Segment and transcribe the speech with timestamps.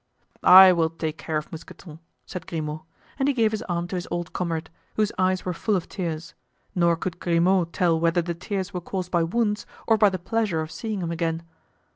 [0.41, 2.81] "I will take care of Mousqueton," said Grimaud;
[3.19, 6.33] and he gave his arm to his old comrade, whose eyes were full of tears,
[6.73, 10.61] nor could Grimaud tell whether the tears were caused by wounds or by the pleasure
[10.61, 11.43] of seeing him again.